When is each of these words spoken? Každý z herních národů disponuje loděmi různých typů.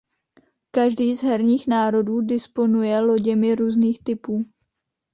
Každý 0.71 1.15
z 1.15 1.23
herních 1.23 1.67
národů 1.67 2.21
disponuje 2.21 3.01
loděmi 3.01 3.55
různých 3.55 4.03
typů. 4.03 4.45